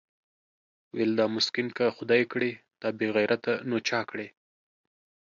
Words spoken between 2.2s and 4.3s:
کړې دا بېغيرته نو چا کړې؟